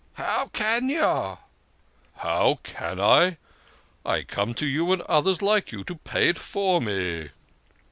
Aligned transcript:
""How 0.29 0.47
can 0.51 0.89
you?"" 0.89 1.37
How 2.23 2.57
can 2.63 2.99
I? 2.99 3.37
I 4.03 4.23
come 4.23 4.55
to 4.55 4.65
you 4.65 4.91
and 4.91 5.03
others 5.03 5.43
like 5.43 5.71
you 5.71 5.83
to 5.83 5.93
pay 5.95 6.27
it 6.29 6.39
for 6.39 6.81
me." 6.81 7.29